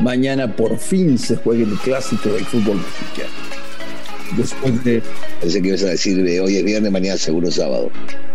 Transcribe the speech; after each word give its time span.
mañana 0.00 0.54
por 0.54 0.78
fin 0.78 1.18
se 1.18 1.36
juega 1.36 1.64
el 1.64 1.76
clásico 1.78 2.30
del 2.30 2.44
fútbol 2.44 2.76
mexicano. 2.76 3.32
Después 4.36 4.84
de. 4.84 5.02
Pensé 5.40 5.60
que 5.60 5.68
ibas 5.68 5.82
a 5.82 5.88
decir 5.88 6.18
hoy 6.40 6.56
es 6.56 6.64
viernes, 6.64 6.90
mañana 6.90 7.18
seguro 7.18 7.50
sábado. 7.50 7.90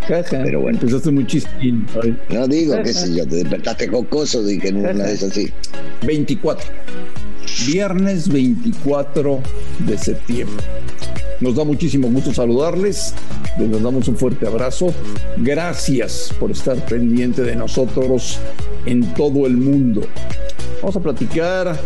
Pero 0.07 0.61
bueno. 0.61 0.77
Empezaste 0.79 1.11
muy 1.11 1.25
chistín. 1.25 1.85
No 2.29 2.47
digo, 2.47 2.75
qué 2.83 2.93
sé 2.93 3.13
yo, 3.13 3.27
te 3.27 3.37
despertaste 3.37 3.87
cocoso, 3.87 4.43
dije 4.43 4.71
una 4.71 5.03
vez 5.03 5.23
así. 5.23 5.51
24. 6.05 6.65
Viernes 7.65 8.29
24 8.29 9.41
de 9.79 9.97
septiembre. 9.97 10.65
Nos 11.39 11.55
da 11.55 11.63
muchísimo 11.63 12.09
gusto 12.09 12.33
saludarles. 12.33 13.13
Les 13.59 13.81
damos 13.81 14.07
un 14.07 14.15
fuerte 14.15 14.47
abrazo. 14.47 14.93
Gracias 15.37 16.33
por 16.39 16.51
estar 16.51 16.83
pendiente 16.85 17.43
de 17.43 17.55
nosotros 17.55 18.39
en 18.85 19.13
todo 19.13 19.45
el 19.45 19.57
mundo. 19.57 20.01
Vamos 20.87 21.01
a 21.01 21.03
platicar 21.03 21.77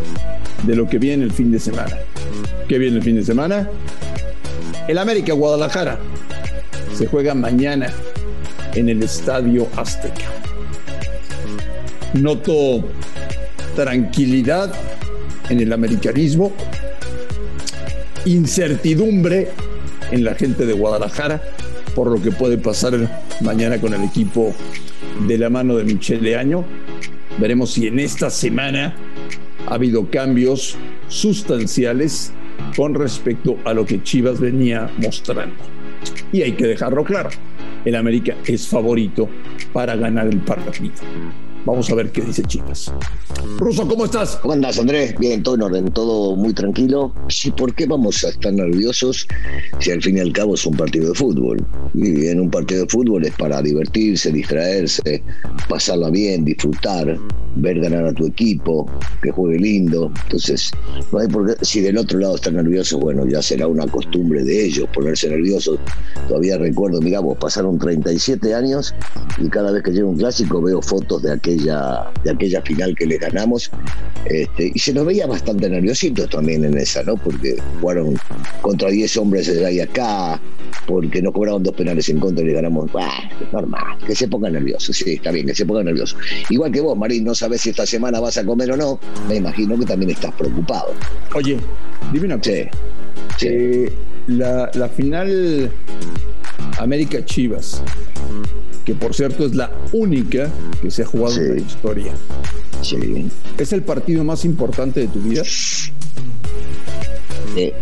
de 0.62 0.76
lo 0.76 0.88
que 0.88 1.00
viene 1.00 1.24
el 1.24 1.32
fin 1.32 1.52
de 1.52 1.58
semana. 1.58 1.98
¿Qué 2.68 2.78
viene 2.78 2.98
el 2.98 3.02
fin 3.02 3.16
de 3.16 3.24
semana? 3.24 3.68
El 4.88 5.00
América 5.00 5.34
Guadalajara 5.34 5.98
se 6.94 7.08
juega 7.08 7.34
mañana 7.34 7.92
en 8.76 8.90
el 8.90 9.02
Estadio 9.02 9.68
Azteca. 9.76 10.30
Noto 12.14 12.88
tranquilidad 13.76 14.72
en 15.50 15.62
el 15.62 15.74
americanismo, 15.74 16.52
incertidumbre 18.26 19.50
en 20.12 20.24
la 20.24 20.36
gente 20.36 20.68
de 20.68 20.74
Guadalajara 20.74 21.42
por 21.96 22.06
lo 22.06 22.22
que 22.22 22.32
puede 22.32 22.60
pasar 22.60 22.94
mañana 23.42 23.82
con 23.82 23.96
el 23.96 24.04
equipo 24.04 24.54
de 25.28 25.40
la 25.40 25.50
mano 25.50 25.76
de 25.76 25.86
Michele 25.86 26.38
Año. 26.38 26.64
Veremos 27.40 27.72
si 27.72 27.88
en 27.88 28.00
esta 28.00 28.30
semana 28.30 28.96
ha 29.68 29.76
habido 29.76 30.10
cambios 30.10 30.78
sustanciales 31.08 32.32
con 32.76 32.94
respecto 32.94 33.58
a 33.66 33.74
lo 33.74 33.86
que 33.86 34.02
Chivas 34.04 34.40
venía 34.40 34.90
mostrando. 34.98 35.56
Y 36.32 36.42
hay 36.42 36.54
que 36.54 36.68
dejarlo 36.68 37.04
claro, 37.04 37.30
el 37.86 37.96
América 37.96 38.36
es 38.46 38.68
favorito 38.68 39.30
para 39.74 39.96
ganar 39.96 40.28
el 40.28 40.40
partido. 40.40 40.94
Vamos 41.66 41.90
a 41.92 41.96
ver 41.96 42.12
qué 42.12 42.22
dice 42.22 42.42
Chivas. 42.44 42.92
Ruso, 43.58 43.88
¿cómo 43.88 44.06
estás? 44.06 44.38
¿Cómo 44.38 44.56
andas, 44.56 44.80
Andrés? 44.80 45.14
Bien, 45.20 45.44
todo 45.44 45.56
en 45.56 45.62
orden, 45.62 45.86
todo 45.92 46.36
muy 46.36 46.54
tranquilo. 46.54 47.14
Sí, 47.30 47.52
¿por 47.52 47.76
qué 47.76 47.86
vamos 47.86 48.24
a 48.24 48.30
estar 48.30 48.52
nerviosos 48.52 49.28
si 49.80 49.92
al 49.92 50.02
fin 50.02 50.18
y 50.18 50.22
al 50.22 50.34
cabo 50.34 50.56
es 50.56 50.66
un 50.66 50.76
partido 50.76 51.10
de 51.10 51.16
fútbol? 51.16 51.64
Y 51.94 52.28
en 52.28 52.40
un 52.40 52.50
partido 52.50 52.82
de 52.82 52.90
fútbol 52.90 53.26
es 53.26 53.34
para 53.36 53.62
divertirse, 53.62 54.32
distraerse, 54.32 55.24
pasarla 55.70 56.10
bien, 56.10 56.46
disfrutar, 56.46 57.16
ver 57.56 57.80
ganar 57.80 58.06
a 58.08 58.14
tu 58.14 58.26
equipo, 58.26 58.90
que 59.22 59.30
juegue 59.32 59.60
lindo. 59.60 60.12
Entonces, 60.24 60.72
no 61.12 61.20
hay 61.20 61.28
por 61.28 61.46
qué, 61.46 61.64
si 61.64 61.82
del 61.82 61.98
otro 61.98 62.18
lado 62.18 62.36
están 62.36 62.56
nerviosos, 62.56 63.00
bueno, 63.00 63.26
ya 63.28 63.42
será 63.42 63.68
una 63.68 63.86
costumbre 63.86 64.44
de 64.44 64.66
ellos 64.66 64.90
ponerse 64.94 65.30
nerviosos. 65.30 65.80
Todavía 66.28 66.58
recuerdo, 66.58 67.02
mira, 67.02 67.20
vos 67.20 67.38
pasaron 67.38 67.78
37 67.78 68.56
años 68.56 68.96
y 69.38 69.48
cada 69.50 69.72
vez 69.72 69.84
que 69.84 69.92
llega 69.92 70.08
un 70.08 70.18
clásico 70.18 70.62
veo 70.62 70.82
fotos 70.82 71.22
de 71.22 71.34
aquel 71.34 71.51
de 71.58 72.32
aquella 72.32 72.62
final 72.62 72.96
que 72.96 73.06
les 73.06 73.20
ganamos. 73.20 73.72
Este, 74.26 74.72
y 74.74 74.80
se 74.80 74.94
nos 74.94 75.06
veía 75.06 75.28
bastante 75.28 75.70
nerviositos 75.70 76.30
también 76.30 76.64
en 76.64 76.78
esa, 76.78 77.04
¿no? 77.04 77.18
Porque 77.18 77.58
jugaron 77.80 78.18
contra 78.62 78.90
10 78.90 79.18
hombres 79.18 79.48
de 79.48 79.66
ahí 79.66 79.80
acá, 79.80 80.40
porque 80.88 81.22
nos 81.22 81.34
cobraron 81.34 81.64
dos 81.64 81.76
penales 81.76 82.08
en 82.10 82.20
contra 82.20 82.44
y 82.44 82.48
le 82.48 82.54
ganamos. 82.54 82.90
normal, 83.52 83.98
que 84.06 84.16
se 84.16 84.28
pongan 84.28 84.54
nerviosos, 84.54 84.96
sí, 84.96 85.14
está 85.14 85.32
bien, 85.32 85.48
que 85.48 85.56
se 85.56 85.66
pongan 85.66 85.86
nerviosos. 85.86 86.18
Igual 86.50 86.72
que 86.72 86.82
vos, 86.82 86.98
Marín, 86.98 87.24
no 87.24 87.36
sabes 87.36 87.62
si 87.62 87.70
esta 87.70 87.86
semana 87.86 88.20
vas 88.20 88.38
a 88.38 88.46
comer 88.46 88.72
o 88.72 88.78
no, 88.78 89.00
me 89.28 89.36
imagino 89.36 89.78
que 89.78 89.86
también 89.86 90.12
estás 90.12 90.34
preocupado. 90.36 90.94
Oye, 91.36 91.58
dime 92.12 92.26
una 92.28 92.38
cosa. 92.38 92.52
Eh, 93.42 93.92
la, 94.28 94.70
la 94.76 94.88
final 94.88 95.72
América 96.78 97.24
Chivas 97.26 97.82
que 98.86 98.96
por 98.96 99.14
cierto 99.14 99.46
es 99.46 99.56
la 99.56 99.72
única 99.92 100.50
que 100.82 100.92
se 100.92 101.04
ha 101.04 101.06
jugado 101.06 101.36
en 101.38 101.56
la 101.56 101.62
historia. 101.62 102.14
Sí. 102.82 103.28
¿Es 103.58 103.74
el 103.74 103.84
partido 103.84 104.24
más 104.24 104.44
importante 104.46 105.02
de 105.02 105.08
tu 105.08 105.20
vida? 105.22 105.44
Eh, 107.56 107.74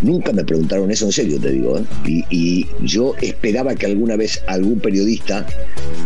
nunca 0.00 0.32
me 0.32 0.44
preguntaron 0.44 0.90
eso 0.90 1.06
en 1.06 1.12
serio, 1.12 1.40
te 1.40 1.52
digo. 1.52 1.78
¿eh? 1.78 1.84
Y, 2.30 2.66
yo 2.82 3.14
esperaba 3.20 3.74
que 3.74 3.86
alguna 3.86 4.16
vez 4.16 4.42
algún 4.46 4.80
periodista 4.80 5.46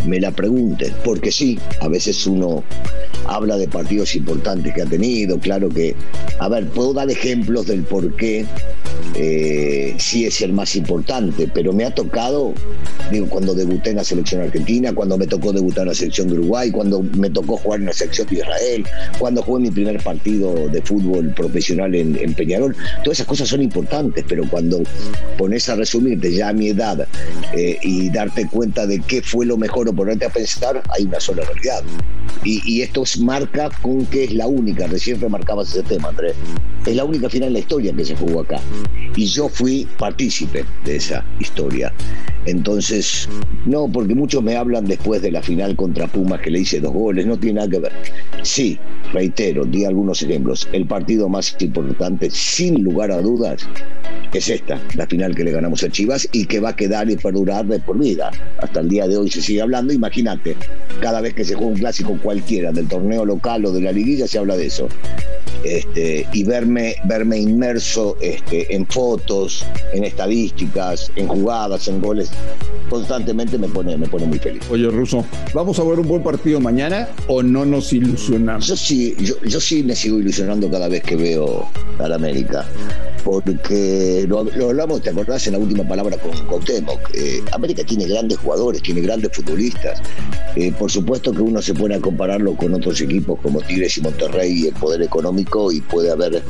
me 0.06 0.20
la 0.20 0.30
pregunte, 0.30 0.92
porque 1.04 1.32
sí, 1.32 1.58
a 1.80 1.88
veces 1.88 2.26
uno 2.26 2.62
habla 3.26 3.56
de 3.56 3.66
partidos 3.66 4.14
importantes 4.14 4.74
que 4.74 4.82
ha 4.82 4.86
tenido, 4.86 5.38
claro 5.38 5.68
que, 5.68 5.94
a 6.38 6.48
ver, 6.48 6.68
puedo 6.68 6.92
dar 6.92 7.10
ejemplos 7.10 7.66
del 7.66 7.82
por 7.82 8.14
qué 8.16 8.44
eh, 9.18 9.94
sí 9.98 10.26
es 10.26 10.42
el 10.42 10.52
más 10.52 10.76
importante, 10.76 11.48
pero 11.52 11.72
me 11.72 11.84
ha 11.84 11.90
tocado, 11.90 12.52
digo, 13.10 13.26
cuando 13.28 13.54
debuté 13.54 13.90
en 13.90 13.96
la 13.96 14.04
selección 14.04 14.42
argentina, 14.42 14.92
cuando 14.92 15.16
me 15.16 15.26
tocó 15.26 15.54
debutar 15.54 15.82
en 15.82 15.88
la 15.88 15.94
selección 15.94 16.28
de 16.28 16.34
Uruguay, 16.34 16.70
cuando 16.70 17.02
me 17.02 17.30
tocó 17.30 17.56
jugar 17.56 17.80
en 17.80 17.86
la 17.86 17.94
selección 17.94 18.26
de 18.28 18.36
Israel, 18.36 18.86
cuando 19.18 19.42
jugué 19.42 19.62
mi 19.62 19.70
primer 19.70 20.02
partido 20.02 20.68
de 20.68 20.82
fútbol 20.82 21.32
profesional 21.32 21.94
en, 21.94 22.34
Peñarol, 22.34 22.76
todas 23.02 23.18
esas 23.18 23.26
cosas 23.26 23.48
son 23.48 23.62
importantes, 23.62 24.22
pero 24.28 24.46
cuando 24.50 24.82
pones 25.38 25.66
a 25.70 25.76
resumirte 25.76 26.34
ya 26.34 26.50
a 26.50 26.52
mi 26.52 26.68
edad 26.68 27.08
eh, 27.56 27.78
y 27.82 28.10
darte 28.10 28.46
cuenta 28.46 28.86
de 28.86 29.00
qué 29.00 29.22
fue 29.22 29.46
lo 29.46 29.56
mejor 29.56 29.88
o 29.88 29.94
ponerte 29.94 30.26
a 30.26 30.30
pensar, 30.30 30.82
hay 30.90 31.04
una 31.04 31.20
sola 31.20 31.42
realidad. 31.44 31.82
Y, 32.44 32.82
esto 32.82 33.02
marca 33.20 33.70
con 33.82 34.04
que 34.06 34.24
es 34.24 34.32
la 34.32 34.46
única, 34.46 34.86
recién 34.86 35.20
remarcabas 35.20 35.70
ese 35.70 35.82
tema, 35.82 36.10
Andrés, 36.10 36.34
es 36.84 36.94
la 36.94 37.04
única 37.04 37.28
final 37.30 37.48
en 37.48 37.52
la 37.54 37.58
historia 37.60 37.92
que 37.92 38.04
se 38.04 38.14
jugó 38.14 38.40
acá 38.40 38.60
y 39.14 39.26
yo 39.26 39.48
fui 39.48 39.86
partícipe 39.98 40.64
de 40.84 40.96
esa 40.96 41.24
historia. 41.38 41.92
Entonces, 42.46 43.28
no, 43.64 43.88
porque 43.88 44.14
muchos 44.14 44.42
me 44.42 44.56
hablan 44.56 44.86
después 44.86 45.20
de 45.22 45.32
la 45.32 45.42
final 45.42 45.74
contra 45.76 46.06
Pumas 46.06 46.40
que 46.40 46.50
le 46.50 46.60
hice 46.60 46.80
dos 46.80 46.92
goles, 46.92 47.26
no 47.26 47.38
tiene 47.38 47.56
nada 47.56 47.68
que 47.68 47.78
ver. 47.80 47.92
Sí, 48.42 48.78
reitero, 49.12 49.64
di 49.64 49.84
algunos 49.84 50.22
ejemplos. 50.22 50.68
El 50.72 50.86
partido 50.86 51.28
más 51.28 51.56
importante, 51.60 52.30
sin 52.30 52.82
lugar 52.84 53.10
a 53.10 53.20
dudas, 53.20 53.66
es 54.36 54.48
esta, 54.48 54.80
la 54.94 55.06
final 55.06 55.34
que 55.34 55.44
le 55.44 55.50
ganamos 55.50 55.82
a 55.82 55.90
Chivas 55.90 56.28
y 56.32 56.46
que 56.46 56.60
va 56.60 56.70
a 56.70 56.76
quedar 56.76 57.10
y 57.10 57.16
perdurar 57.16 57.66
de 57.66 57.80
por 57.80 57.98
vida. 57.98 58.30
Hasta 58.58 58.80
el 58.80 58.88
día 58.88 59.08
de 59.08 59.16
hoy 59.16 59.30
se 59.30 59.40
sigue 59.40 59.62
hablando, 59.62 59.92
imagínate, 59.92 60.56
cada 61.00 61.20
vez 61.20 61.34
que 61.34 61.44
se 61.44 61.54
juega 61.54 61.72
un 61.72 61.78
clásico 61.78 62.18
cualquiera, 62.22 62.72
del 62.72 62.88
torneo 62.88 63.24
local 63.24 63.64
o 63.64 63.72
de 63.72 63.80
la 63.80 63.92
liguilla, 63.92 64.26
se 64.26 64.38
habla 64.38 64.56
de 64.56 64.66
eso. 64.66 64.88
Este, 65.64 66.26
y 66.32 66.44
verme, 66.44 66.96
verme 67.04 67.38
inmerso 67.38 68.16
este, 68.20 68.74
en 68.74 68.86
fotos, 68.96 69.62
en 69.92 70.04
estadísticas, 70.04 71.12
en 71.16 71.28
jugadas, 71.28 71.86
en 71.86 72.00
goles, 72.00 72.30
constantemente 72.88 73.58
me 73.58 73.68
pone, 73.68 73.94
me 73.98 74.08
pone 74.08 74.24
muy 74.24 74.38
feliz. 74.38 74.62
Oye, 74.70 74.88
Ruso, 74.88 75.22
¿vamos 75.52 75.78
a 75.78 75.84
ver 75.84 76.00
un 76.00 76.08
buen 76.08 76.22
partido 76.22 76.60
mañana 76.60 77.06
o 77.28 77.42
no 77.42 77.66
nos 77.66 77.92
ilusionamos? 77.92 78.66
Yo 78.66 78.74
sí, 78.74 79.14
yo, 79.20 79.34
yo 79.42 79.60
sí 79.60 79.82
me 79.82 79.94
sigo 79.94 80.18
ilusionando 80.18 80.70
cada 80.70 80.88
vez 80.88 81.02
que 81.02 81.14
veo 81.14 81.68
al 81.98 82.14
América 82.14 82.66
porque 83.26 84.24
lo, 84.28 84.46
hablamos, 84.68 85.02
¿te 85.02 85.10
acordás 85.10 85.44
en 85.48 85.54
la 85.54 85.58
última 85.58 85.82
palabra 85.82 86.16
con, 86.16 86.46
con 86.46 86.62
eh, 87.12 87.42
América 87.50 87.82
tiene 87.82 88.06
grandes 88.06 88.38
jugadores, 88.38 88.80
tiene 88.82 89.00
grandes 89.00 89.32
futbolistas. 89.32 90.00
Eh, 90.54 90.70
por 90.78 90.92
supuesto 90.92 91.32
que 91.32 91.42
uno 91.42 91.60
se 91.60 91.74
pone 91.74 91.96
a 91.96 92.00
compararlo 92.00 92.54
con 92.54 92.72
otros 92.72 93.00
equipos 93.00 93.40
como 93.40 93.60
Tigres 93.62 93.98
y 93.98 94.02
Monterrey 94.02 94.52
y 94.52 94.66
el 94.68 94.74
poder 94.74 95.02
económico 95.02 95.72
y 95.72 95.80
puede 95.80 96.12
haber 96.12 96.40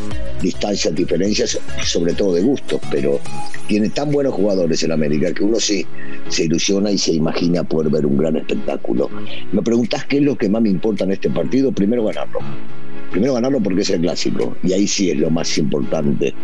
distancias, 0.43 0.95
diferencias, 0.95 1.59
sobre 1.83 2.13
todo 2.13 2.35
de 2.35 2.43
gustos, 2.43 2.79
pero 2.91 3.21
tiene 3.69 3.89
tan 3.89 4.13
buenos 4.13 4.35
jugadores 4.35 4.83
en 4.83 4.93
América 4.93 5.33
que 5.33 5.45
uno 5.45 5.59
sí 5.59 5.87
se 6.29 6.45
ilusiona 6.45 6.91
y 6.91 6.99
se 6.99 7.15
imagina 7.15 7.65
poder 7.65 7.91
ver 7.91 8.05
un 8.05 8.19
gran 8.19 8.37
espectáculo. 8.37 9.09
Me 9.51 9.63
preguntás 9.63 10.05
qué 10.05 10.19
es 10.19 10.25
lo 10.25 10.37
que 10.37 10.51
más 10.51 10.61
me 10.61 10.69
importa 10.69 11.05
en 11.05 11.13
este 11.13 11.31
partido, 11.31 11.73
primero 11.73 12.05
ganarlo 12.05 12.41
primero 13.11 13.35
ganarlo 13.35 13.61
porque 13.61 13.83
es 13.83 13.91
el 13.91 14.01
clásico, 14.03 14.57
y 14.63 14.73
ahí 14.73 14.87
sí 14.87 15.11
es 15.11 15.19
lo 15.19 15.31
más 15.31 15.57
importante 15.59 16.35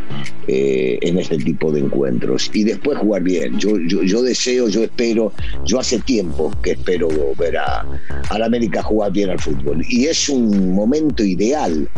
eh, 0.46 0.98
en 1.02 1.18
este 1.18 1.38
tipo 1.38 1.70
de 1.72 1.80
encuentros. 1.80 2.50
Y 2.52 2.64
después 2.64 2.98
jugar 2.98 3.22
bien. 3.22 3.58
Yo, 3.58 3.78
yo, 3.78 4.22
deseo, 4.22 4.68
yo 4.68 4.84
espero, 4.84 5.32
yo 5.66 5.80
hace 5.80 5.98
tiempo 6.00 6.52
que 6.62 6.72
espero 6.72 7.08
ver 7.38 7.56
a, 7.58 7.86
a 8.28 8.38
la 8.38 8.46
América 8.46 8.82
jugar 8.82 9.12
bien 9.12 9.30
al 9.30 9.38
fútbol. 9.38 9.84
Y 9.88 10.06
es 10.06 10.28
un 10.28 10.74
momento 10.74 11.24
ideal 11.24 11.88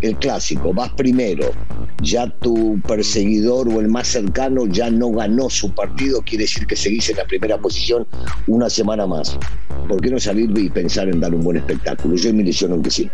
el 0.00 0.16
clásico, 0.16 0.72
vas 0.72 0.90
primero, 0.92 1.50
ya 2.02 2.28
tu 2.28 2.80
perseguidor 2.86 3.68
o 3.68 3.80
el 3.80 3.88
más 3.88 4.08
cercano 4.08 4.66
ya 4.66 4.90
no 4.90 5.10
ganó 5.10 5.50
su 5.50 5.72
partido, 5.74 6.22
quiere 6.22 6.44
decir 6.44 6.66
que 6.66 6.76
seguís 6.76 7.10
en 7.10 7.16
la 7.16 7.24
primera 7.24 7.58
posición 7.58 8.06
una 8.46 8.70
semana 8.70 9.06
más. 9.06 9.38
¿Por 9.88 10.00
qué 10.00 10.10
no 10.10 10.20
salir 10.20 10.50
y 10.56 10.68
pensar 10.68 11.08
en 11.08 11.20
dar 11.20 11.34
un 11.34 11.42
buen 11.42 11.56
espectáculo? 11.56 12.16
Yo 12.16 12.32
me 12.32 12.42
ilusiono 12.42 12.80
que 12.82 12.90
sí. 12.90 13.10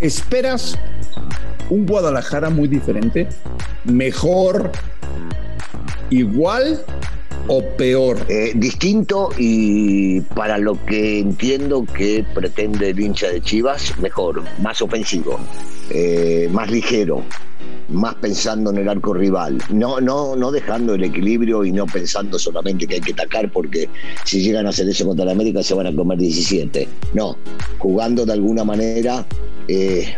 ¿Esperas 0.00 0.78
un 1.70 1.86
Guadalajara 1.86 2.50
muy 2.50 2.68
diferente? 2.68 3.28
¿Mejor? 3.84 4.70
¿Igual? 6.10 6.84
O 7.48 7.62
peor? 7.76 8.18
Eh, 8.28 8.52
distinto 8.54 9.30
y 9.38 10.20
para 10.20 10.58
lo 10.58 10.84
que 10.84 11.20
entiendo 11.20 11.84
que 11.84 12.24
pretende 12.34 12.90
el 12.90 13.00
hincha 13.00 13.28
de 13.28 13.40
Chivas, 13.40 13.98
mejor, 13.98 14.42
más 14.60 14.80
ofensivo, 14.82 15.38
eh, 15.90 16.48
más 16.52 16.70
ligero, 16.70 17.22
más 17.88 18.14
pensando 18.16 18.70
en 18.70 18.78
el 18.78 18.88
arco 18.88 19.14
rival, 19.14 19.58
no, 19.70 20.00
no, 20.00 20.34
no 20.36 20.50
dejando 20.50 20.94
el 20.94 21.04
equilibrio 21.04 21.64
y 21.64 21.72
no 21.72 21.86
pensando 21.86 22.38
solamente 22.38 22.86
que 22.86 22.94
hay 22.94 23.00
que 23.00 23.12
atacar 23.12 23.50
porque 23.50 23.88
si 24.24 24.40
llegan 24.40 24.66
a 24.66 24.70
hacer 24.70 24.88
eso 24.88 25.06
contra 25.06 25.24
la 25.24 25.32
América 25.32 25.62
se 25.62 25.74
van 25.74 25.86
a 25.86 25.94
comer 25.94 26.18
17. 26.18 26.88
No, 27.14 27.36
jugando 27.78 28.26
de 28.26 28.32
alguna 28.32 28.64
manera 28.64 29.24
eh, 29.68 30.14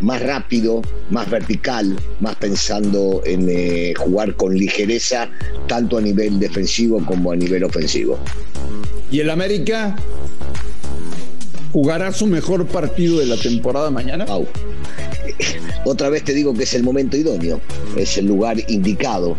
más 0.00 0.22
rápido, 0.22 0.82
más 1.10 1.28
vertical, 1.30 1.96
más 2.20 2.36
pensando 2.36 3.22
en 3.24 3.48
eh, 3.48 3.94
jugar 3.96 4.34
con 4.36 4.54
ligereza, 4.54 5.28
tanto 5.66 5.98
a 5.98 6.00
nivel 6.00 6.38
defensivo 6.38 7.04
como 7.04 7.32
a 7.32 7.36
nivel 7.36 7.64
ofensivo. 7.64 8.18
¿Y 9.10 9.20
el 9.20 9.30
América 9.30 9.96
jugará 11.72 12.12
su 12.12 12.26
mejor 12.26 12.66
partido 12.66 13.18
de 13.18 13.26
la 13.26 13.36
temporada 13.36 13.90
mañana? 13.90 14.26
Otra 15.84 16.10
vez 16.10 16.24
te 16.24 16.34
digo 16.34 16.54
que 16.54 16.64
es 16.64 16.74
el 16.74 16.82
momento 16.82 17.16
idóneo, 17.16 17.60
es 17.96 18.18
el 18.18 18.26
lugar 18.26 18.58
indicado. 18.68 19.36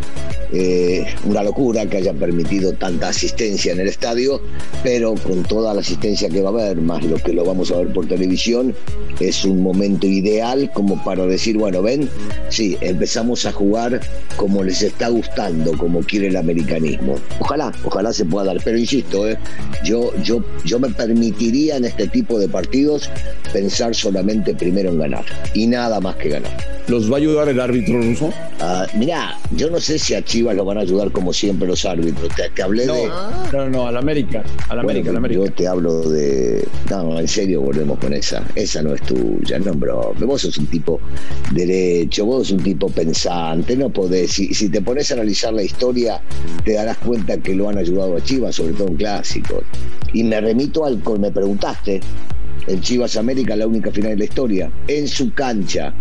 Eh, 0.53 1.05
una 1.23 1.43
locura 1.43 1.85
que 1.85 1.97
haya 1.97 2.13
permitido 2.13 2.73
tanta 2.73 3.09
asistencia 3.09 3.71
en 3.71 3.79
el 3.79 3.88
estadio, 3.88 4.41
pero 4.83 5.15
con 5.15 5.43
toda 5.43 5.73
la 5.73 5.79
asistencia 5.79 6.27
que 6.27 6.41
va 6.41 6.49
a 6.49 6.53
haber, 6.53 6.81
más 6.81 7.03
lo 7.05 7.15
que 7.15 7.31
lo 7.31 7.45
vamos 7.45 7.71
a 7.71 7.77
ver 7.77 7.93
por 7.93 8.05
televisión, 8.07 8.75
es 9.21 9.45
un 9.45 9.61
momento 9.61 10.07
ideal 10.07 10.69
como 10.73 11.01
para 11.05 11.25
decir, 11.25 11.57
bueno, 11.57 11.81
ven, 11.81 12.09
sí, 12.49 12.77
empezamos 12.81 13.45
a 13.45 13.53
jugar 13.53 14.01
como 14.35 14.61
les 14.63 14.81
está 14.81 15.07
gustando, 15.07 15.77
como 15.77 16.01
quiere 16.01 16.27
el 16.27 16.35
americanismo. 16.35 17.15
Ojalá, 17.39 17.71
ojalá 17.85 18.11
se 18.11 18.25
pueda 18.25 18.47
dar, 18.47 18.57
pero 18.61 18.77
insisto, 18.77 19.29
eh, 19.29 19.38
yo, 19.85 20.11
yo, 20.21 20.43
yo 20.65 20.79
me 20.79 20.89
permitiría 20.89 21.77
en 21.77 21.85
este 21.85 22.07
tipo 22.07 22.38
de 22.39 22.49
partidos 22.49 23.09
pensar 23.53 23.95
solamente 23.95 24.53
primero 24.53 24.89
en 24.89 24.99
ganar 24.99 25.25
y 25.53 25.67
nada 25.67 26.01
más 26.01 26.15
que 26.17 26.29
ganar. 26.31 26.81
¿Los 26.88 27.10
va 27.10 27.16
a 27.16 27.19
ayudar 27.19 27.48
el 27.48 27.60
árbitro 27.60 28.01
ruso? 28.01 28.33
Ah, 28.60 28.86
mirá, 28.95 29.38
yo 29.51 29.69
no 29.69 29.80
sé 29.80 29.98
si 29.98 30.13
a 30.13 30.24
Chivas 30.24 30.56
lo 30.56 30.66
van 30.66 30.78
a 30.78 30.81
ayudar 30.81 31.12
como 31.12 31.31
siempre 31.31 31.68
los 31.68 31.86
árbitros. 31.86 32.30
Te, 32.54 32.62
hablé 32.62 32.86
no, 32.86 32.95
de. 32.95 33.07
No, 33.54 33.69
no, 33.69 33.88
al 33.88 33.98
América. 33.98 34.44
Al 34.68 34.80
América, 34.80 35.12
América. 35.12 35.45
Yo 35.45 35.51
te 35.51 35.68
hablo 35.68 36.10
de. 36.10 36.68
No, 36.89 37.19
en 37.19 37.28
serio, 37.28 37.62
volvemos 37.62 38.00
con 38.00 38.13
esa. 38.13 38.44
Esa 38.56 38.81
no 38.81 38.94
es 38.94 39.01
tuya, 39.04 39.60
no, 39.60 39.74
bro. 39.74 40.13
Vos 40.19 40.42
sos 40.42 40.57
un 40.57 40.68
tipo 40.68 41.00
derecho, 41.51 42.25
vos 42.25 42.48
sos 42.48 42.57
un 42.57 42.63
tipo 42.63 42.89
pensante. 42.89 43.75
No 43.75 43.89
podés. 43.89 44.31
Si, 44.31 44.54
si 44.54 44.69
te 44.69 44.81
pones 44.81 45.12
a 45.12 45.13
analizar 45.13 45.54
la 45.54 45.63
historia, 45.63 46.22
te 46.66 46.74
darás 46.74 46.98
cuenta 46.98 47.38
que 47.38 47.56
lo 47.56 47.69
han 47.69 47.77
ayudado 47.77 48.18
a 48.18 48.24
Chivas, 48.24 48.56
sobre 48.56 48.74
todo 48.74 48.88
en 48.88 48.95
clásicos. 48.95 49.63
Y 50.13 50.24
me 50.24 50.42
remito 50.42 50.86
al. 50.86 51.01
Me 51.19 51.31
preguntaste. 51.31 52.01
En 52.68 52.80
Chivas 52.81 53.18
América, 53.18 53.56
la 53.56 53.68
única 53.68 53.92
final 53.92 54.12
de 54.12 54.18
la 54.18 54.24
historia. 54.25 54.72
En 54.88 55.08
su 55.08 55.34
cancha 55.34 55.94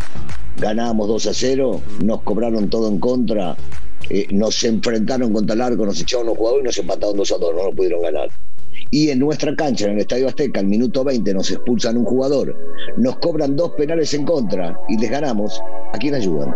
ganábamos 0.58 1.08
2 1.08 1.26
a 1.26 1.34
0, 1.34 1.80
nos 2.04 2.22
cobraron 2.22 2.68
todo 2.68 2.88
en 2.88 2.98
contra, 2.98 3.56
eh, 4.10 4.26
nos 4.30 4.62
enfrentaron 4.64 5.32
contra 5.32 5.54
el 5.54 5.60
arco, 5.62 5.86
nos 5.86 6.00
echaron 6.00 6.26
los 6.26 6.36
jugadores 6.36 6.62
y 6.62 6.66
nos 6.66 6.78
empataron 6.78 7.16
2 7.16 7.32
a 7.32 7.38
2, 7.38 7.54
no 7.54 7.64
lo 7.64 7.72
pudieron 7.74 8.02
ganar. 8.02 8.28
Y 8.90 9.10
en 9.10 9.20
nuestra 9.20 9.54
cancha, 9.54 9.86
en 9.86 9.92
el 9.92 10.00
Estadio 10.00 10.28
Azteca, 10.28 10.60
al 10.60 10.66
minuto 10.66 11.04
20 11.04 11.32
nos 11.32 11.50
expulsan 11.50 11.96
un 11.96 12.04
jugador, 12.04 12.56
nos 12.96 13.18
cobran 13.18 13.56
dos 13.56 13.70
penales 13.72 14.12
en 14.14 14.24
contra 14.24 14.78
y 14.88 14.98
les 14.98 15.10
ganamos, 15.10 15.62
¿a 15.92 15.98
quién 15.98 16.14
ayudan? 16.14 16.54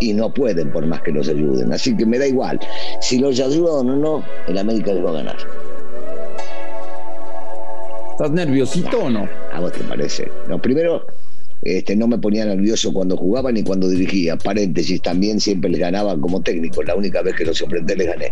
Y 0.00 0.12
no 0.12 0.32
pueden 0.32 0.70
por 0.72 0.86
más 0.86 1.02
que 1.02 1.12
los 1.12 1.28
ayuden. 1.28 1.72
Así 1.72 1.96
que 1.96 2.04
me 2.04 2.18
da 2.18 2.26
igual. 2.26 2.60
Si 3.00 3.18
los 3.18 3.40
ayudan 3.40 3.90
o 3.90 3.96
no, 3.96 4.24
el 4.46 4.58
América 4.58 4.92
les 4.92 5.04
va 5.04 5.10
a 5.10 5.14
ganar. 5.14 5.36
¿Estás 8.18 8.32
nerviosito 8.32 9.04
o 9.04 9.10
no? 9.10 9.28
¿A 9.52 9.60
vos 9.60 9.70
te 9.70 9.84
parece? 9.84 10.28
No, 10.48 10.60
primero, 10.60 11.06
este, 11.62 11.94
no 11.94 12.08
me 12.08 12.18
ponía 12.18 12.44
nervioso 12.44 12.92
cuando 12.92 13.16
jugaba 13.16 13.52
ni 13.52 13.62
cuando 13.62 13.88
dirigía. 13.88 14.36
Paréntesis, 14.36 15.00
también 15.00 15.38
siempre 15.38 15.70
les 15.70 15.78
ganaba 15.78 16.20
como 16.20 16.42
técnico. 16.42 16.82
La 16.82 16.96
única 16.96 17.22
vez 17.22 17.36
que 17.36 17.44
los 17.44 17.60
enfrenté 17.60 17.94
les 17.94 18.08
gané. 18.08 18.30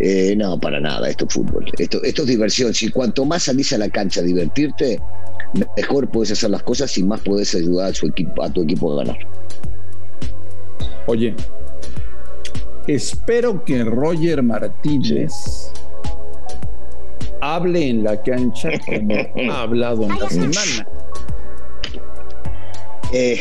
Eh, 0.00 0.34
no, 0.36 0.58
para 0.58 0.80
nada, 0.80 1.08
esto 1.08 1.26
es 1.28 1.34
fútbol. 1.34 1.64
Esto, 1.78 2.02
esto 2.02 2.22
es 2.22 2.28
diversión. 2.28 2.74
Si 2.74 2.90
cuanto 2.90 3.24
más 3.24 3.44
salís 3.44 3.72
a 3.72 3.78
la 3.78 3.88
cancha 3.88 4.18
a 4.18 4.24
divertirte, 4.24 5.00
mejor 5.76 6.10
puedes 6.10 6.32
hacer 6.32 6.50
las 6.50 6.64
cosas 6.64 6.98
y 6.98 7.04
más 7.04 7.20
puedes 7.20 7.54
ayudar 7.54 7.92
a, 7.92 7.94
su 7.94 8.08
equipo, 8.08 8.42
a 8.42 8.52
tu 8.52 8.62
equipo 8.62 8.94
a 8.94 9.04
ganar. 9.04 9.18
Oye, 11.06 11.36
espero 12.88 13.64
que 13.64 13.84
Roger 13.84 14.42
Martínez 14.42 15.70
hable 17.40 17.88
en 17.88 18.04
la 18.04 18.20
cancha 18.22 18.70
como 18.86 19.14
ha 19.52 19.62
hablado 19.62 20.04
en 20.04 20.18
la 20.18 20.28
semana. 20.28 20.86
Eh, 23.12 23.40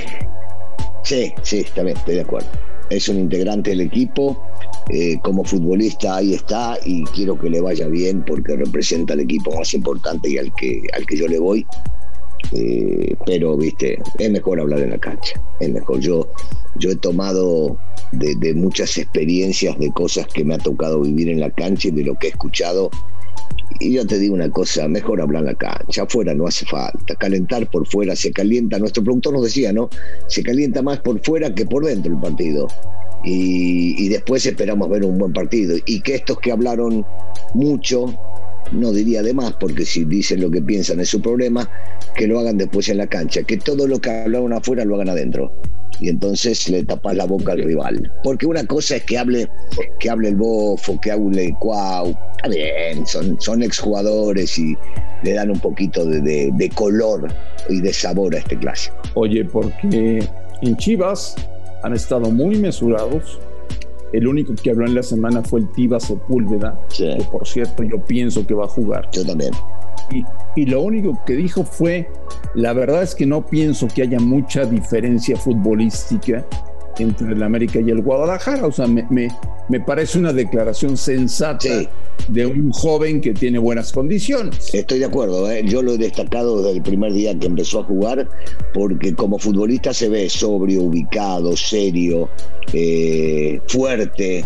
sí, 1.03 1.33
sí, 1.43 1.65
también 1.75 1.97
estoy 1.97 2.15
de 2.15 2.21
acuerdo. 2.21 2.49
Es 2.89 3.07
un 3.09 3.19
integrante 3.19 3.71
del 3.71 3.81
equipo. 3.81 4.45
Eh, 4.91 5.19
como 5.21 5.43
futbolista 5.43 6.15
ahí 6.15 6.33
está 6.33 6.75
y 6.83 7.03
quiero 7.03 7.37
que 7.37 7.47
le 7.47 7.61
vaya 7.61 7.87
bien 7.87 8.25
porque 8.25 8.55
representa 8.55 9.13
al 9.13 9.19
equipo 9.19 9.55
más 9.55 9.71
importante 9.75 10.27
y 10.31 10.39
al 10.39 10.51
que, 10.55 10.81
al 10.93 11.05
que 11.05 11.17
yo 11.17 11.27
le 11.27 11.37
voy. 11.37 11.65
Eh, 12.53 13.15
pero, 13.27 13.55
viste, 13.55 14.01
es 14.17 14.31
mejor 14.31 14.59
hablar 14.59 14.79
en 14.79 14.91
la 14.91 14.97
cancha. 14.97 15.39
Es 15.59 15.69
mejor. 15.69 15.99
Yo, 15.99 16.27
yo 16.77 16.89
he 16.89 16.95
tomado 16.95 17.77
de, 18.13 18.33
de, 18.35 18.55
muchas 18.55 18.97
experiencias, 18.97 19.77
de 19.77 19.91
cosas 19.91 20.25
que 20.27 20.43
me 20.43 20.55
ha 20.55 20.57
tocado 20.57 21.01
vivir 21.01 21.29
en 21.29 21.39
la 21.39 21.51
cancha 21.51 21.89
y 21.89 21.91
de 21.91 22.05
lo 22.05 22.15
que 22.15 22.27
he 22.27 22.29
escuchado 22.31 22.89
y 23.79 23.93
yo 23.93 24.05
te 24.05 24.19
digo 24.19 24.33
una 24.33 24.49
cosa, 24.49 24.87
mejor 24.87 25.21
hablar 25.21 25.41
en 25.41 25.47
la 25.47 25.53
cancha, 25.53 26.03
afuera 26.03 26.33
no 26.33 26.47
hace 26.47 26.65
falta, 26.65 27.15
calentar 27.15 27.69
por 27.69 27.87
fuera 27.87 28.15
se 28.15 28.31
calienta, 28.31 28.77
nuestro 28.79 29.03
productor 29.03 29.33
nos 29.33 29.43
decía, 29.43 29.71
¿no? 29.71 29.89
Se 30.27 30.43
calienta 30.43 30.81
más 30.81 30.99
por 30.99 31.23
fuera 31.23 31.53
que 31.53 31.65
por 31.65 31.85
dentro 31.85 32.11
el 32.11 32.19
partido. 32.19 32.67
Y, 33.23 33.95
y 34.03 34.09
después 34.09 34.45
esperamos 34.45 34.89
ver 34.89 35.03
un 35.03 35.17
buen 35.17 35.33
partido. 35.33 35.77
Y 35.85 36.01
que 36.01 36.15
estos 36.15 36.39
que 36.39 36.51
hablaron 36.51 37.05
mucho, 37.53 38.13
no 38.71 38.91
diría 38.91 39.21
de 39.23 39.33
más, 39.33 39.53
porque 39.53 39.85
si 39.85 40.05
dicen 40.05 40.41
lo 40.41 40.49
que 40.49 40.61
piensan 40.61 40.99
es 40.99 41.09
su 41.09 41.21
problema, 41.21 41.69
que 42.15 42.27
lo 42.27 42.39
hagan 42.39 42.57
después 42.57 42.89
en 42.89 42.97
la 42.97 43.07
cancha, 43.07 43.43
que 43.43 43.57
todo 43.57 43.87
lo 43.87 43.99
que 43.99 44.09
hablaron 44.09 44.53
afuera 44.53 44.85
lo 44.85 44.95
hagan 44.95 45.09
adentro 45.09 45.51
y 45.99 46.09
entonces 46.09 46.69
le 46.69 46.83
tapas 46.83 47.15
la 47.15 47.25
boca 47.25 47.53
al 47.53 47.63
rival. 47.63 48.11
Porque 48.23 48.45
una 48.45 48.65
cosa 48.65 48.97
es 48.97 49.03
que 49.03 49.17
hable, 49.17 49.49
que 49.99 50.09
hable 50.09 50.29
el 50.29 50.35
bofo, 50.35 50.99
que 51.01 51.11
hable 51.11 51.45
el 51.45 51.53
cuau, 51.55 52.15
está 52.37 52.49
bien, 52.49 53.05
son, 53.05 53.39
son 53.39 53.63
exjugadores 53.63 54.57
y 54.57 54.77
le 55.23 55.33
dan 55.33 55.51
un 55.51 55.59
poquito 55.59 56.05
de, 56.05 56.49
de, 56.53 56.69
color 56.69 57.27
y 57.67 57.81
de 57.81 57.93
sabor 57.93 58.35
a 58.35 58.39
este 58.39 58.57
clásico. 58.57 58.95
Oye, 59.15 59.43
porque 59.45 60.25
en 60.61 60.77
Chivas 60.77 61.35
han 61.83 61.93
estado 61.93 62.31
muy 62.31 62.57
mesurados. 62.57 63.39
El 64.11 64.27
único 64.27 64.55
que 64.55 64.71
habló 64.71 64.87
en 64.87 64.95
la 64.95 65.03
semana 65.03 65.43
fue 65.43 65.59
el 65.59 65.71
Tiva 65.73 65.99
Sepúlveda, 65.99 66.79
que 66.97 67.23
por 67.31 67.47
cierto 67.47 67.83
yo 67.83 68.03
pienso 68.05 68.45
que 68.47 68.55
va 68.55 68.65
a 68.65 68.67
jugar. 68.67 69.07
Yo 69.11 69.23
también. 69.23 69.51
Y, 70.11 70.65
lo 70.65 70.81
único 70.81 71.19
que 71.25 71.33
dijo 71.33 71.63
fue, 71.63 72.09
la 72.53 72.73
verdad 72.73 73.03
es 73.03 73.15
que 73.15 73.25
no 73.25 73.45
pienso 73.45 73.87
que 73.87 74.01
haya 74.01 74.19
mucha 74.19 74.65
diferencia 74.65 75.37
futbolística 75.37 76.45
entre 76.97 77.33
el 77.33 77.41
América 77.43 77.79
y 77.79 77.89
el 77.89 78.01
Guadalajara. 78.01 78.65
O 78.65 78.71
sea, 78.71 78.87
me, 78.87 79.07
me, 79.09 79.79
parece 79.79 80.19
una 80.19 80.33
declaración 80.33 80.97
sensata 80.97 81.69
de 82.27 82.45
un 82.45 82.71
joven 82.71 83.21
que 83.21 83.33
tiene 83.33 83.57
buenas 83.57 83.91
condiciones. 83.91 84.73
Estoy 84.73 84.99
de 84.99 85.05
acuerdo, 85.05 85.49
¿eh? 85.49 85.63
yo 85.65 85.81
lo 85.81 85.93
he 85.93 85.97
destacado 85.97 86.61
desde 86.61 86.77
el 86.77 86.83
primer 86.83 87.13
día 87.13 87.37
que 87.37 87.47
empezó 87.47 87.79
a 87.79 87.83
jugar, 87.83 88.27
porque 88.73 89.15
como 89.15 89.39
futbolista 89.39 89.93
se 89.93 90.09
ve 90.09 90.29
sobrio, 90.29 90.83
ubicado, 90.83 91.55
serio, 91.55 92.29
eh, 92.73 93.61
fuerte. 93.67 94.43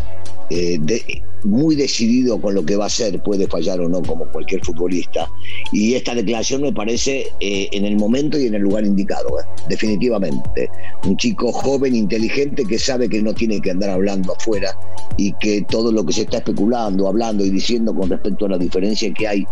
Eh, 0.49 0.77
de, 0.79 1.23
muy 1.43 1.75
decidido 1.75 2.39
con 2.39 2.53
lo 2.53 2.65
que 2.65 2.75
va 2.75 2.85
a 2.85 2.87
hacer, 2.87 3.21
puede 3.21 3.47
fallar 3.47 3.79
o 3.81 3.89
no 3.89 4.01
como 4.01 4.25
cualquier 4.25 4.63
futbolista. 4.63 5.29
Y 5.71 5.93
esta 5.95 6.15
declaración 6.15 6.61
me 6.61 6.73
parece 6.73 7.27
eh, 7.39 7.69
en 7.71 7.85
el 7.85 7.97
momento 7.97 8.37
y 8.37 8.47
en 8.47 8.55
el 8.55 8.61
lugar 8.61 8.85
indicado, 8.85 9.39
eh, 9.39 9.43
definitivamente. 9.69 10.69
Un 11.05 11.17
chico 11.17 11.51
joven, 11.51 11.95
inteligente, 11.95 12.65
que 12.65 12.79
sabe 12.79 13.09
que 13.09 13.21
no 13.21 13.33
tiene 13.33 13.61
que 13.61 13.71
andar 13.71 13.89
hablando 13.89 14.33
afuera 14.33 14.77
y 15.17 15.33
que 15.33 15.65
todo 15.69 15.91
lo 15.91 16.05
que 16.05 16.13
se 16.13 16.21
está 16.21 16.37
especulando, 16.37 17.07
hablando 17.07 17.45
y 17.45 17.49
diciendo 17.49 17.93
con 17.93 18.09
respecto 18.09 18.45
a 18.45 18.49
la 18.49 18.57
diferencia 18.57 19.13
que 19.13 19.27
hay 19.27 19.45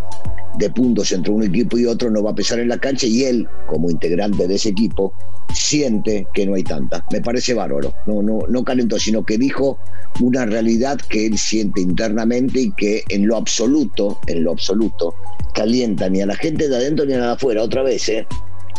de 0.58 0.70
puntos 0.70 1.12
entre 1.12 1.32
un 1.32 1.44
equipo 1.44 1.78
y 1.78 1.86
otro 1.86 2.10
no 2.10 2.24
va 2.24 2.32
a 2.32 2.36
pesar 2.36 2.60
en 2.60 2.70
la 2.70 2.78
cancha 2.78 3.08
y 3.08 3.24
él, 3.24 3.48
como 3.68 3.90
integrante 3.90 4.48
de 4.48 4.56
ese 4.56 4.70
equipo, 4.70 5.14
siente 5.54 6.28
que 6.34 6.46
no 6.46 6.56
hay 6.56 6.64
tanta. 6.64 7.06
Me 7.12 7.22
parece 7.22 7.54
bárbaro. 7.54 7.94
No, 8.06 8.22
no, 8.22 8.40
no 8.48 8.64
calentó, 8.64 9.00
sino 9.00 9.26
que 9.26 9.38
dijo 9.38 9.80
una 10.20 10.46
realidad 10.46 11.00
que 11.10 11.26
él 11.26 11.38
siente 11.38 11.82
internamente 11.82 12.62
y 12.62 12.72
que 12.72 13.04
en 13.10 13.28
lo 13.28 13.38
absoluto, 13.38 14.20
en 14.28 14.44
lo 14.44 14.52
absoluto, 14.52 15.16
calienta 15.54 16.10
ni 16.10 16.22
a 16.22 16.26
la 16.26 16.36
gente 16.36 16.68
de 16.68 16.76
adentro 16.76 17.06
ni 17.06 17.14
a 17.14 17.20
la 17.20 17.32
afuera. 17.34 17.64
Otra 17.64 17.84
vez, 17.84 18.08
¿eh? 18.10 18.28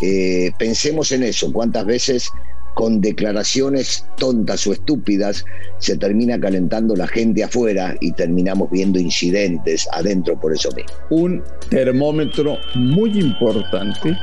Eh, 0.00 0.50
pensemos 0.58 1.12
en 1.12 1.22
eso. 1.22 1.52
¿Cuántas 1.52 1.86
veces 1.86 2.30
con 2.74 3.00
declaraciones 3.00 4.06
tontas 4.16 4.66
o 4.66 4.72
estúpidas 4.72 5.44
se 5.78 5.96
termina 5.96 6.38
calentando 6.40 6.96
la 6.96 7.06
gente 7.06 7.44
afuera 7.44 7.94
y 8.00 8.12
terminamos 8.12 8.70
viendo 8.70 8.98
incidentes 8.98 9.88
adentro 9.92 10.38
por 10.40 10.52
eso 10.52 10.70
mismo. 10.72 10.92
Un 11.10 11.42
termómetro 11.68 12.56
muy 12.74 13.18
importante 13.18 14.16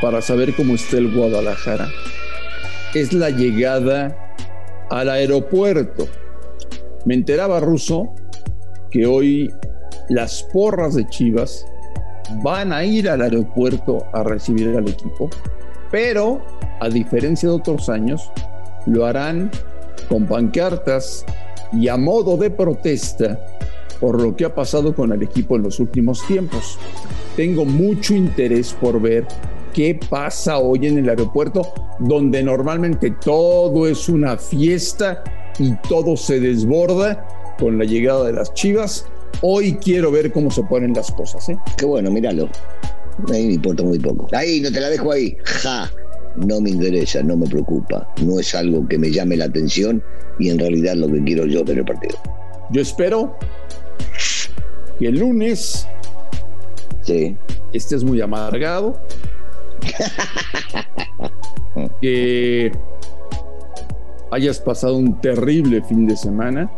para 0.00 0.20
saber 0.22 0.54
cómo 0.54 0.74
está 0.74 0.98
el 0.98 1.14
Guadalajara 1.14 1.88
es 2.94 3.12
la 3.12 3.30
llegada 3.30 4.16
al 4.90 5.10
aeropuerto. 5.10 6.08
Me 7.04 7.14
enteraba 7.14 7.60
Ruso 7.60 8.14
que 8.90 9.06
hoy 9.06 9.50
las 10.08 10.42
porras 10.52 10.94
de 10.94 11.06
Chivas 11.08 11.66
van 12.42 12.72
a 12.72 12.84
ir 12.84 13.08
al 13.08 13.22
aeropuerto 13.22 14.06
a 14.12 14.22
recibir 14.22 14.76
al 14.76 14.88
equipo, 14.88 15.28
pero 15.90 16.40
a 16.80 16.88
diferencia 16.88 17.48
de 17.48 17.54
otros 17.54 17.88
años, 17.88 18.30
lo 18.86 19.04
harán 19.04 19.50
con 20.08 20.26
pancartas 20.26 21.24
y 21.72 21.88
a 21.88 21.96
modo 21.96 22.36
de 22.36 22.50
protesta 22.50 23.38
por 24.00 24.20
lo 24.20 24.36
que 24.36 24.44
ha 24.44 24.54
pasado 24.54 24.94
con 24.94 25.12
el 25.12 25.22
equipo 25.22 25.56
en 25.56 25.62
los 25.62 25.80
últimos 25.80 26.24
tiempos. 26.26 26.78
Tengo 27.36 27.64
mucho 27.64 28.14
interés 28.14 28.74
por 28.80 29.00
ver 29.00 29.26
qué 29.74 29.98
pasa 30.08 30.58
hoy 30.58 30.86
en 30.86 30.98
el 30.98 31.08
aeropuerto, 31.08 31.72
donde 31.98 32.42
normalmente 32.42 33.10
todo 33.10 33.86
es 33.88 34.08
una 34.08 34.36
fiesta 34.36 35.24
y 35.58 35.74
todo 35.88 36.16
se 36.16 36.38
desborda 36.38 37.26
con 37.58 37.76
la 37.76 37.84
llegada 37.84 38.26
de 38.26 38.34
las 38.34 38.54
chivas. 38.54 39.04
Hoy 39.42 39.74
quiero 39.74 40.10
ver 40.10 40.32
cómo 40.32 40.50
se 40.50 40.62
ponen 40.62 40.94
las 40.94 41.10
cosas. 41.10 41.48
¿eh? 41.48 41.58
Qué 41.76 41.84
bueno, 41.84 42.10
míralo. 42.10 42.48
Ahí 43.32 43.46
me 43.46 43.54
importa 43.54 43.82
muy 43.82 43.98
poco. 43.98 44.28
Ahí, 44.32 44.60
no 44.60 44.70
te 44.70 44.80
la 44.80 44.88
dejo 44.88 45.12
ahí. 45.12 45.36
Ja 45.44 45.90
no 46.46 46.60
me 46.60 46.70
interesa, 46.70 47.22
no 47.22 47.36
me 47.36 47.46
preocupa, 47.46 48.08
no 48.22 48.38
es 48.38 48.54
algo 48.54 48.86
que 48.86 48.98
me 48.98 49.10
llame 49.10 49.36
la 49.36 49.46
atención 49.46 50.02
y 50.38 50.50
en 50.50 50.58
realidad 50.58 50.94
lo 50.94 51.08
que 51.08 51.22
quiero 51.24 51.46
yo 51.46 51.64
ver 51.64 51.78
el 51.78 51.84
partido. 51.84 52.16
Yo 52.70 52.80
espero 52.80 53.36
que 54.98 55.08
el 55.08 55.18
lunes 55.18 55.86
sí. 57.02 57.36
estés 57.72 58.04
muy 58.04 58.20
amargado, 58.20 59.00
que 62.00 62.72
hayas 64.30 64.60
pasado 64.60 64.96
un 64.96 65.20
terrible 65.20 65.82
fin 65.82 66.06
de 66.06 66.16
semana, 66.16 66.70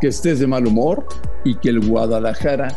que 0.00 0.08
estés 0.08 0.40
de 0.40 0.46
mal 0.46 0.66
humor 0.66 1.06
y 1.44 1.56
que 1.56 1.68
el 1.68 1.86
Guadalajara 1.86 2.68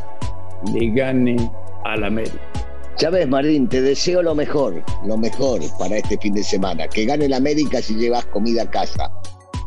le 0.73 0.91
gane 0.91 1.51
al 1.85 2.03
América. 2.03 2.58
Chávez 3.00 3.29
Marín, 3.29 3.70
te 3.70 3.82
deseo 3.82 4.22
lo 4.22 4.36
mejor, 4.36 4.84
lo 5.08 5.15
mejor 5.15 5.62
para 5.79 5.96
este 5.96 6.18
fin 6.18 6.34
de 6.34 6.44
semana. 6.44 6.86
Que 6.86 7.06
gane 7.06 7.29
la 7.29 7.38
América 7.38 7.82
si 7.82 7.96
llevas 7.96 8.25
comida 8.25 8.63
a 8.63 8.70
casa. 8.70 9.10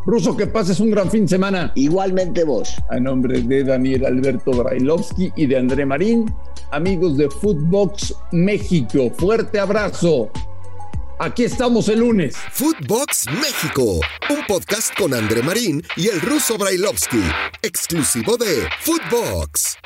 Ruso, 0.05 0.37
que 0.37 0.47
pases 0.47 0.81
un 0.81 0.91
gran 0.91 1.11
fin 1.11 1.23
de 1.23 1.29
semana. 1.29 1.73
Igualmente 1.75 2.45
vos. 2.45 2.75
A 2.91 3.01
nombre 3.01 3.41
de 3.41 3.65
Daniel 3.65 4.05
Alberto 4.05 4.51
Brailovsky 4.51 5.33
y 5.35 5.47
de 5.47 5.57
André 5.57 5.87
Marín, 5.87 6.31
amigos 6.73 7.17
de 7.17 7.31
Footbox 7.31 8.15
México, 8.33 9.11
fuerte 9.17 9.59
abrazo. 9.59 10.31
Aquí 11.19 11.45
estamos 11.45 11.89
el 11.89 12.01
lunes. 12.01 12.37
Footbox 12.37 13.29
México, 13.31 14.01
un 14.29 14.47
podcast 14.47 14.95
con 14.95 15.15
André 15.15 15.43
Marín 15.43 15.83
y 15.97 16.09
el 16.09 16.21
ruso 16.21 16.59
Brailovsky, 16.59 17.23
exclusivo 17.62 18.37
de 18.37 18.69
Footbox. 18.81 19.79